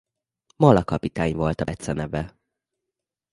[0.55, 2.37] Mola kapitány volt a beceneve.